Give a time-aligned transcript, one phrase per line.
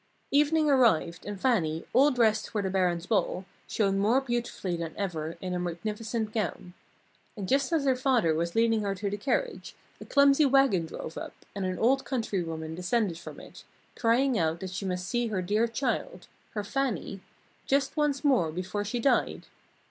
[0.31, 5.37] Evening arrived, and Fannie, all dressed for the Baron's ball, shone more beautifully than ever
[5.41, 6.73] in her magnificent gown.
[7.37, 11.19] And just as her father was leading her to the carriage, a clumsy wagon drove
[11.19, 13.63] up, and an old countrywoman descended from it,
[13.95, 17.19] crying out that she must see her dear child her Fannie
[17.67, 19.45] just once more before she died.